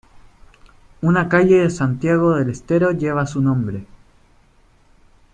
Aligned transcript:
Una 1.03 1.29
calle 1.29 1.59
de 1.59 1.69
Santiago 1.69 2.33
del 2.35 2.49
Estero 2.49 2.89
lleva 2.91 3.27
su 3.27 3.39
nombre. 3.39 3.85